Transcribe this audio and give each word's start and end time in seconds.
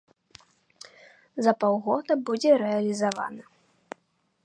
За 1.47 1.53
паўгода 1.65 2.13
будзе 2.31 2.51
рэалізавана. 2.65 3.43